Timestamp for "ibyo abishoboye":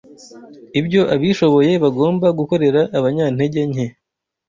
0.79-1.71